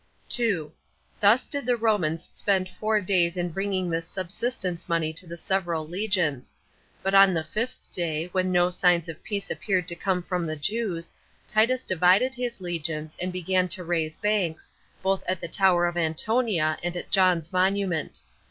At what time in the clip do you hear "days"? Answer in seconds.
3.01-3.37